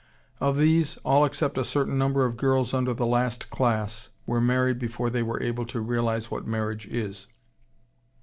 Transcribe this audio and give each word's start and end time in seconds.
Of 0.39 0.57
these, 0.57 0.97
all 1.05 1.25
except 1.25 1.59
a 1.59 1.63
certain 1.63 1.95
number 1.95 2.25
of 2.25 2.35
girls 2.35 2.73
under 2.73 2.91
the 2.91 3.05
last 3.05 3.51
class 3.51 4.09
were 4.25 4.41
married 4.41 4.79
before 4.79 5.11
they 5.11 5.21
were 5.21 5.39
able 5.43 5.63
to 5.67 5.79
realize 5.79 6.31
what 6.31 6.47
marriage 6.47 6.87
is. 6.87 7.27